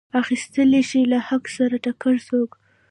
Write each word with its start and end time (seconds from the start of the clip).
اخیستلی 0.21 0.81
شي 0.89 1.01
له 1.11 1.17
حق 1.27 1.43
سره 1.57 1.75
ټکر 1.85 2.15
څوک. 2.27 2.49